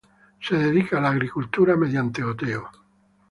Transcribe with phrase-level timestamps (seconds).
[0.41, 2.67] Se dedica a la agricultura mediante goteo.